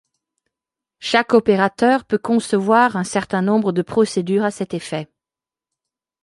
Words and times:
Chaque 0.97 1.33
opérateur 1.35 2.05
peut 2.05 2.17
concevoir 2.17 2.95
un 2.95 3.03
certain 3.03 3.43
nombre 3.43 3.71
de 3.71 3.83
procédures 3.83 4.43
à 4.45 4.49
cet 4.49 4.73
effet. 4.73 5.07